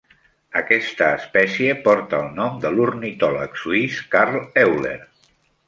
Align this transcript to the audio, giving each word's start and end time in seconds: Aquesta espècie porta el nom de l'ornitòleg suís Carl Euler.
Aquesta 0.61 1.09
espècie 1.17 1.75
porta 1.83 2.21
el 2.23 2.33
nom 2.39 2.57
de 2.65 2.73
l'ornitòleg 2.79 3.63
suís 3.65 4.03
Carl 4.17 4.43
Euler. 4.67 4.99